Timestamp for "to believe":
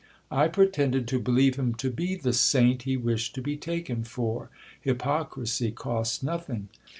1.09-1.57